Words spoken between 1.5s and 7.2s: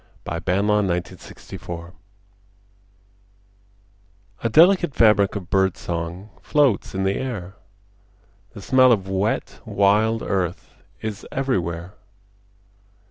May Day A delicate fabric of bird song Floats in the